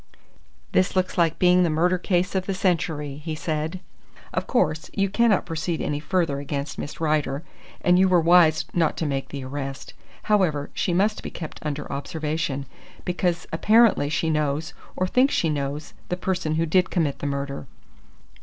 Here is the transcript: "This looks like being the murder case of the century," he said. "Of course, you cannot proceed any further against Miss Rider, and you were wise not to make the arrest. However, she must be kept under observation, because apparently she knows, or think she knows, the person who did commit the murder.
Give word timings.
"This 0.71 0.95
looks 0.95 1.15
like 1.15 1.37
being 1.37 1.61
the 1.61 1.69
murder 1.69 1.99
case 1.99 2.33
of 2.33 2.47
the 2.47 2.55
century," 2.55 3.17
he 3.23 3.35
said. 3.35 3.79
"Of 4.33 4.47
course, 4.47 4.89
you 4.95 5.09
cannot 5.11 5.45
proceed 5.45 5.79
any 5.79 5.99
further 5.99 6.39
against 6.39 6.79
Miss 6.79 6.99
Rider, 6.99 7.43
and 7.81 7.99
you 7.99 8.09
were 8.09 8.19
wise 8.19 8.65
not 8.73 8.97
to 8.97 9.05
make 9.05 9.29
the 9.29 9.43
arrest. 9.45 9.93
However, 10.23 10.71
she 10.73 10.91
must 10.91 11.21
be 11.21 11.29
kept 11.29 11.59
under 11.61 11.85
observation, 11.93 12.65
because 13.05 13.45
apparently 13.53 14.09
she 14.09 14.31
knows, 14.31 14.73
or 14.95 15.05
think 15.07 15.29
she 15.29 15.51
knows, 15.51 15.93
the 16.09 16.17
person 16.17 16.55
who 16.55 16.65
did 16.65 16.89
commit 16.89 17.19
the 17.19 17.27
murder. 17.27 17.67